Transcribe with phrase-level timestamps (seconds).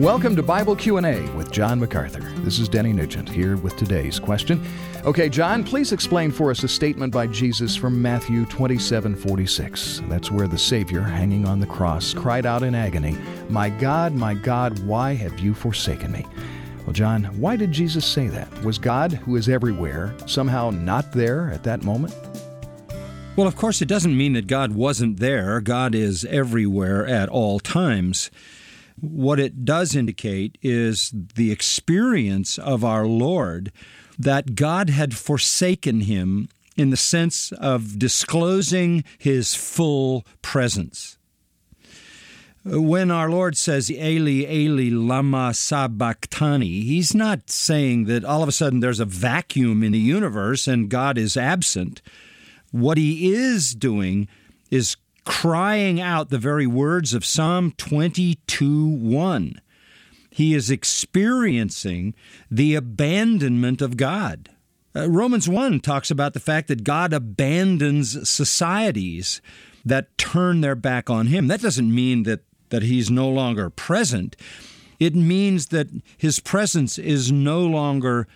[0.00, 2.22] Welcome to Bible Q&A with John MacArthur.
[2.36, 4.64] This is Denny Nugent here with today's question.
[5.04, 10.00] Okay, John, please explain for us a statement by Jesus from Matthew 27:46.
[10.08, 13.18] That's where the Savior, hanging on the cross, cried out in agony,
[13.50, 16.24] "My God, my God, why have you forsaken me?"
[16.86, 18.64] Well, John, why did Jesus say that?
[18.64, 22.14] Was God, who is everywhere, somehow not there at that moment?
[23.36, 25.60] Well, of course, it doesn't mean that God wasn't there.
[25.60, 28.30] God is everywhere at all times.
[28.98, 33.72] What it does indicate is the experience of our Lord
[34.18, 41.18] that God had forsaken him in the sense of disclosing his full presence.
[42.62, 48.52] When our Lord says, Eli, Eli, lama sabachthani, he's not saying that all of a
[48.52, 52.02] sudden there's a vacuum in the universe and God is absent.
[52.70, 54.28] What he is doing
[54.70, 54.96] is
[55.30, 59.60] crying out the very words of Psalm 22 1.
[60.28, 62.14] He is experiencing
[62.50, 64.48] the abandonment of God.
[64.94, 69.40] Uh, Romans 1 talks about the fact that God abandons societies
[69.84, 71.46] that turn their back on him.
[71.46, 74.34] That doesn't mean that, that he's no longer present.
[74.98, 75.86] It means that
[76.18, 78.26] his presence is no longer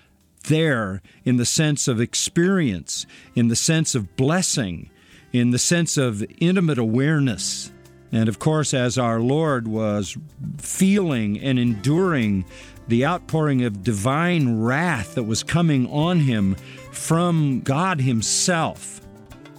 [0.46, 4.90] there in the sense of experience, in the sense of blessing,
[5.34, 7.72] in the sense of intimate awareness.
[8.12, 10.16] And of course, as our Lord was
[10.58, 12.44] feeling and enduring
[12.86, 16.54] the outpouring of divine wrath that was coming on him
[16.92, 19.00] from God Himself,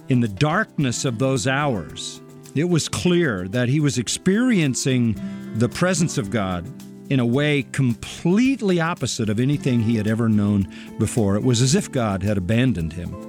[0.08, 2.22] in the darkness of those hours,
[2.54, 5.14] it was clear that he was experiencing
[5.56, 6.66] the presence of God
[7.10, 11.36] in a way completely opposite of anything he had ever known before.
[11.36, 13.25] It was as if God had abandoned him.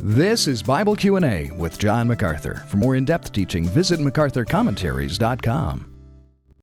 [0.00, 2.62] This is Bible Q&A with John MacArthur.
[2.68, 5.97] For more in-depth teaching, visit macarthurcommentaries.com.